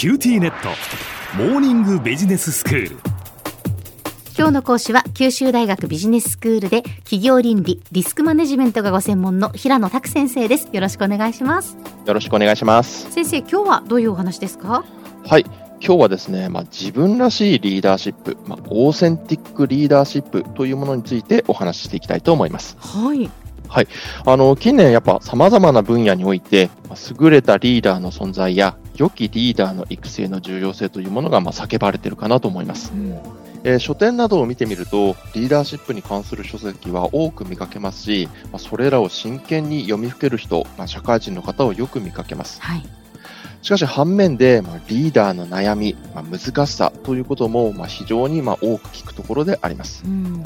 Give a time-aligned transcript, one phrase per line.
[0.00, 0.70] QTnet。
[1.36, 2.96] モーニングビジネススクール。
[4.34, 10.70] 今日の講師は九州大学ビジネススクールで企業倫理リスクマネジメントがご専門の平野拓先生です。
[10.72, 11.76] よろしくお願いします。
[12.06, 13.12] よろしくお願いします。
[13.12, 14.86] 先生今日はどういうお話ですか？
[15.26, 15.44] はい。
[15.82, 22.78] 今日はですね、まあ、自分らしいリーダーシップ、まあ、オーセンティックリーダーシップというものについてお話ししていきたいと思います。
[22.80, 23.30] はい。
[23.68, 23.88] はい。
[24.24, 26.70] あの、近年やっぱ様々な分野において、
[27.20, 32.92] 優れたリーダーの存在や、良きリーダーの育成の重要性というものが、まあ、叫ばれているかなと思います。
[32.92, 33.18] うん
[33.62, 42.60] えー書店などを見てみると、リーダーシップに関する書籍は多く見かけますし、まあ、それらを真剣に読みふける人、まあ、社会人の方をよく見かけます。
[42.62, 42.88] はい
[43.62, 50.02] しかし反面で、まあ、リーダーの悩み、まあ、難しさということも、まあ、非常にまあ多く聞くところであります。
[50.06, 50.44] うん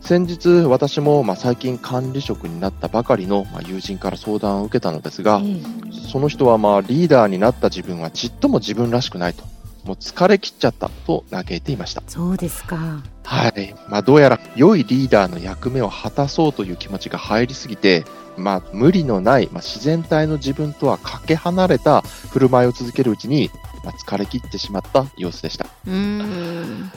[0.00, 9.44] 先日、私もまあ最近管理職になったばかりのまあ友人から相談を受けたのですが、ええその人はまあリーダーになった自分はちっとも自分らしくないと、
[9.84, 12.02] もう疲れ切っちゃったと嘆いていました。
[12.08, 13.74] そうですかはい。
[13.88, 18.04] まあどうやら良いリーダーの役目を果たそうという気持ちが入りすぎて、
[18.36, 23.50] まあ無理のない、まあ、自然体の自分とはかけ離れた振る舞いを続けるうちに、
[23.84, 25.66] まあ、疲れ切ってしまった様子でした。
[25.86, 26.90] うーん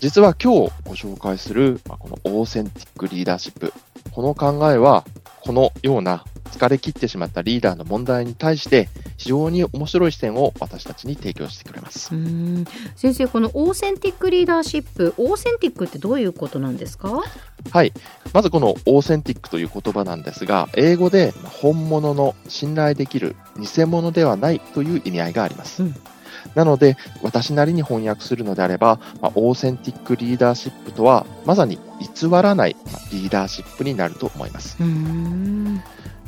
[0.00, 3.72] 実は今日ご紹介する、まあ、このオーセンティックリーダーシップ。
[4.10, 5.04] この考えは、
[5.42, 12.10] このような疲れ切ってしまったリーダーの問題に対して、非常に面白い視点を私たちに提供してくれます。
[12.96, 17.22] 先生このオーセンティックリーダーシップオーセンティックってどういうことなんですか？
[17.70, 17.92] はい。
[18.32, 25.84] まずこのオーセンティックという言葉なんですが、英語でまあ本物の信頼できる偽物ではないという意味合いがあります。
[25.84, 25.94] うん
[26.54, 34.76] なので、私なりに翻訳するのであれば、まあオーセンティックリーダーシップとは、まさに偽らないまあリーダーシップになると思います。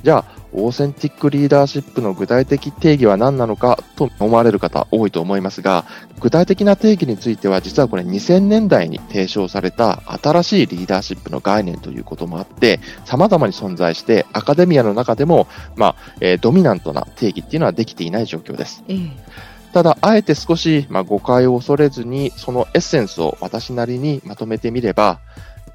[0.05, 5.87] じゃあ、オーセンティックリーダーシップの具体的定義は何なのかと思われる方多いと思いますが、
[6.21, 18.85] 具体的な定義については実はこれ2000年代に提唱された新しいリーダーシップの概念ということもあって、様々に存在してアカデミアの中でも、まあ、えードミナントな定義っていうのはできていない状況です。
[18.89, 25.19] ええただ、あえて少し、まあ、誤解を恐れずに、そのエッセンスを私なりにまとめてみれば、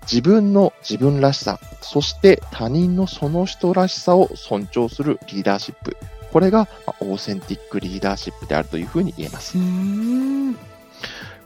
[0.03, 5.97] 自分の自分らしさ、そして他人のその人らしさを尊重するリーダーシップ。
[6.31, 9.57] これが、まあオーセンティックリーダーシップであるというふうに言えます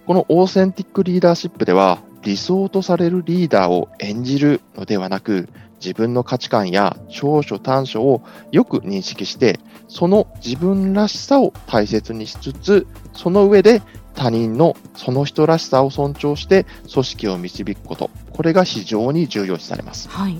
[0.05, 5.49] このオーセンティックリーダーシップでは、理想とされるリーダーを演じるのではなく、
[5.83, 8.21] 自分の価値観や長所短所を
[8.51, 13.81] よく認識して、その自分らしさを大切にしつつ、その上で
[14.15, 18.09] 他人のその人らしさを尊重して組織を導くこと。
[18.31, 20.09] これが非常に重要視されます。
[20.09, 20.37] はい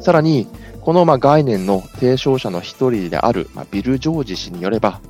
[0.00, 0.46] さらに、
[0.80, 5.00] このまあ概念の提唱者の一人であるまあビル・ジョージ氏によれば、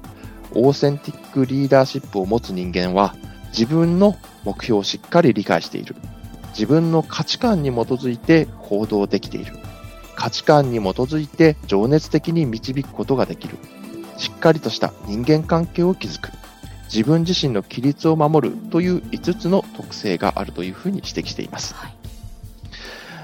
[0.55, 3.15] オーセンティックリーダーシップを持つ人間は、
[3.49, 5.97] 自分の目標をしっかり理解している。
[6.53, 9.55] 自分の価値観に基づいて行動できている。
[10.15, 13.57] 価値観に基づいて情熱的に導くことができる。
[14.19, 16.31] しっかりとした人間関係を築く。
[16.93, 21.75] 自分自身の規律を守るという5つの特性があるというふうに指摘しています。
[21.75, 22.03] はい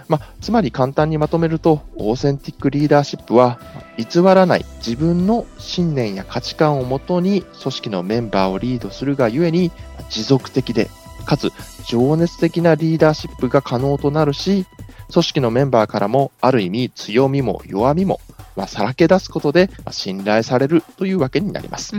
[0.09, 3.61] まあ、つまり簡単にまとめると、オーセンティックリーダーシップは、
[3.99, 9.71] 偽らない自分の信念や価値観をもとに組織のメンバーをリードするがゆえに、
[10.09, 10.89] 持続的で、
[11.29, 11.53] かつ
[11.87, 14.65] 情熱的なリーダーシップが可能となるし、
[15.13, 18.19] 組織のメンバーからもある意味強みも弱みも、
[18.57, 21.95] まあ、さらけ出すことで信頼されるというわけになります。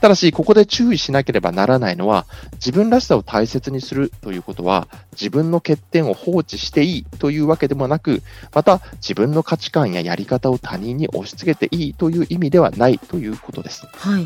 [0.00, 8.22] ただし、ここで注意しなければならないのは、自分らしさを大切にするということは、自分の欠点を放置していいというわけでもなく、
[8.54, 13.86] また自分の価値観ややり方を他人に押し付けていいという意味ではないということです。
[13.92, 14.24] はい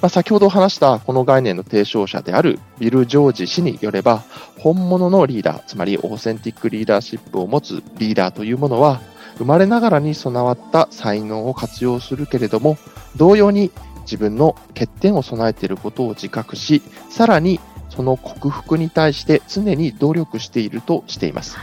[0.00, 4.24] まあ、先ほど話したこの概念の提唱者であるビル・ジョージ氏によれば、
[4.58, 9.00] 本物のリーダー、つまりオーセンティックリーダーシップを持つリーダーというものは、
[9.38, 12.78] 生まれながらに備わった才能を活用するけれども、
[13.16, 13.70] 同様に
[14.06, 17.60] 自分の欠点を備えていることを自覚し、さらに
[17.90, 21.58] その克服に対して常に努力しているとしています。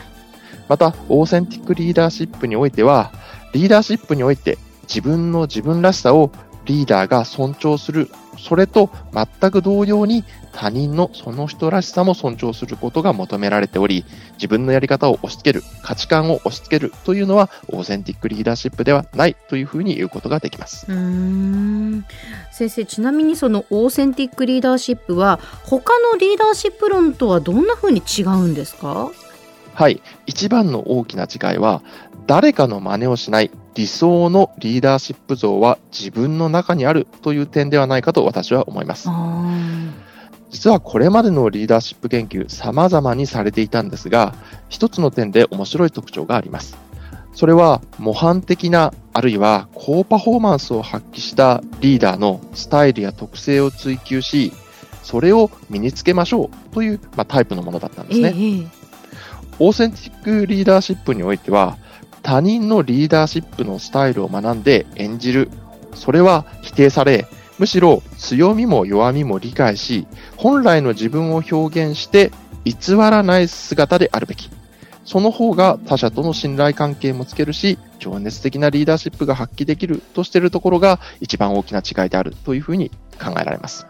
[0.67, 3.11] また、オーセンティックリーダーシップにおいては、
[3.53, 6.31] リーダーシップにおいて自分の自分らしさを
[6.65, 8.09] リーダーが尊重する、
[8.43, 14.03] それと全く同様に他人のその人らしさも尊重することが求められており、
[14.33, 20.85] 自分のやり方を押し付ける、価値観を押し付けるというのは、オーセンティックリーダーシップではないというふうに言うことができます。
[20.89, 22.05] うーん
[22.51, 29.09] 先生ちなみにそのオーセンティックリーダーシップは他のリーダーシップ論とはどんな風に違うんですか？
[29.73, 30.01] はい。
[30.27, 31.81] 一番の大きな違いは、
[32.27, 39.09] 誰かの真似をしない、理想のリーダーシップ像は自分の中にあるという点ではないかと私は思います。
[40.49, 44.35] 実はこれまでのリーダーシップ研究様々にされていたんですが、
[44.69, 46.77] 一つの点で面白い特徴があります。
[47.33, 54.53] それは模範的なあるいは高パフォーマンスを発揮したリーダーのスタイルや特性を追求し、
[55.01, 58.33] それを身につけましょうという、まあ、タイプのものだったんですね。
[58.35, 58.67] ええ、
[59.59, 61.77] オーセンティックリーダーシップにおいては、
[62.23, 65.51] 他人のリーダーシップのスタイルを学んで演じる。
[65.93, 67.27] それは否定され、
[67.59, 72.31] むしろ強みも弱みも理解し、本来の自分を表現して
[72.65, 74.49] 偽らない姿であるべき。
[75.05, 82.89] その方が他者との信頼関係もつけるし、情熱的なリーダーシップが発揮できるとしているところが一番大きな違いであるというふうに
[83.21, 83.85] 考えられます。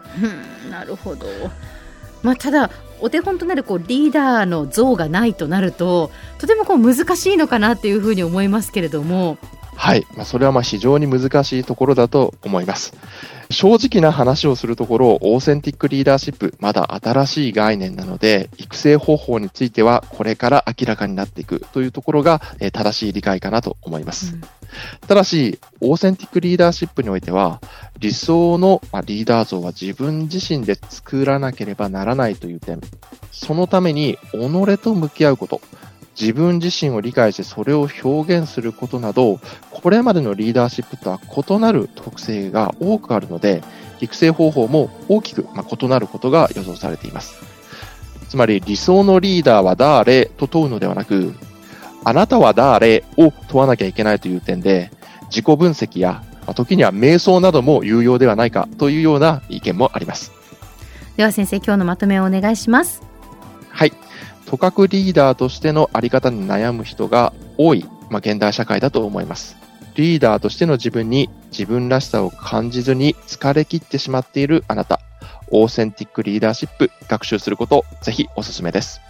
[0.70, 1.26] なるほど。
[2.22, 2.70] まあ、ただ
[3.04, 9.36] お手本となるこうリーダーの像がないとなるととてもこう難しいのかなっていうふうに思いますけれども。
[9.76, 12.94] はい、まあ、それはまあ非常に難しいところだと思います。
[13.50, 24.34] 正直な話をするところ、オーセンティックリーダーシップ、まだ新しい概念なので、育成方法についてはこれから明らかになっていくというところが、え正しい理解かなと思います。
[24.34, 24.42] うん、
[25.06, 27.60] ただし、オーセンティックリーダーシップにおいては、
[27.98, 32.80] 理想のリーダー像は自分自身で作らなければならないという点、
[33.30, 35.60] そのために己と向き合うこと、
[36.18, 39.40] 自分自身を理解してそれを表現することなど、
[39.70, 43.62] これまでのリーダーシップとは異なる特性が多くあるので、
[44.00, 47.34] 育成方法も大きく異なることが予想されています。
[48.28, 51.34] つまり理想のリーダーは誰と問うのではなく、
[52.04, 54.90] あなたは誰を問わなきゃいけないという点で、
[55.30, 56.22] 自己分析や、
[56.54, 60.32] 時には瞑想なども有用ではないかというような意見もあります。
[61.16, 63.02] では先生、今日のまとめをお願いします。
[63.70, 63.92] はい。
[64.56, 69.56] 組閣リーダーとしてのあり方に悩む人が多い、まあ、現代社会だと思います。
[69.94, 75.00] リーダーとしての自分に自分らしさを感じずに疲れ切ってしまっているあなた、
[75.50, 79.00] オーセンティックリーダーシップ学習すること、ぜひおすすめです。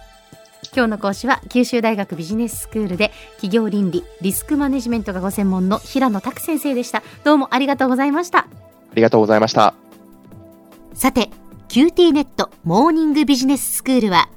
[0.75, 8.47] 今日の講師は九州大学ビジネススクールで企業倫理リスクマネジメントがご専門の平野拓先生でしたどうもありがとうございましたあ
[8.93, 9.73] りがとうございました
[10.93, 11.29] さて
[11.69, 14.27] QT ネットモーニングビジネススクールは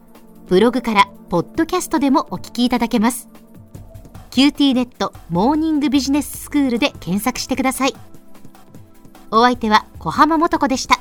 [0.48, 3.28] ブログからポッドキャストでもお聞きいただけます。
[4.30, 7.94] QT ネットモーニングビジネススクールで検索してください。
[9.30, 11.00] お相手は小浜もとこでした。